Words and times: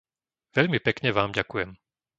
Veľmi 0.57 0.79
pekne 0.87 1.09
vám 1.17 1.29
ďakujem. 1.39 1.69